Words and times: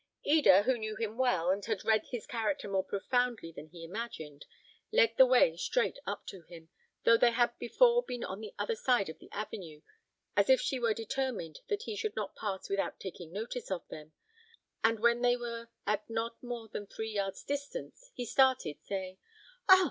Eda, 0.23 0.63
who 0.63 0.79
knew 0.79 0.95
him 0.95 1.15
well, 1.15 1.51
and 1.51 1.63
had 1.65 1.85
read 1.85 2.07
his 2.07 2.25
character 2.25 2.67
more 2.67 2.83
profoundly 2.83 3.51
than 3.51 3.67
he 3.67 3.83
imagined, 3.83 4.47
led 4.91 5.13
the 5.15 5.27
way 5.27 5.55
straight 5.55 5.99
up 6.07 6.25
to 6.25 6.41
him, 6.41 6.69
though 7.03 7.17
they 7.17 7.29
had 7.29 7.55
before 7.59 8.01
been 8.01 8.23
on 8.23 8.41
the 8.41 8.51
other 8.57 8.73
side 8.75 9.09
of 9.09 9.19
the 9.19 9.29
avenue, 9.31 9.81
as 10.35 10.49
if 10.49 10.59
she 10.59 10.79
were 10.79 10.95
determined 10.95 11.59
that 11.69 11.83
he 11.83 11.95
should 11.95 12.15
not 12.15 12.35
pass 12.35 12.67
without 12.67 12.99
taking 12.99 13.31
notice 13.31 13.69
of 13.69 13.87
them, 13.89 14.13
and 14.83 15.01
when 15.01 15.21
they 15.21 15.37
were 15.37 15.69
at 15.85 16.09
not 16.09 16.41
more 16.41 16.67
than 16.67 16.87
three 16.87 17.11
yards' 17.11 17.43
distance, 17.43 18.09
he 18.15 18.25
started, 18.25 18.81
saying, 18.81 19.19
"Ah! 19.69 19.79